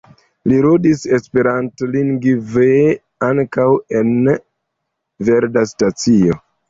[0.51, 2.69] Li ludis esperantlingve
[3.29, 3.67] ankaŭ
[4.01, 4.11] en
[5.29, 6.41] Verda Stacio.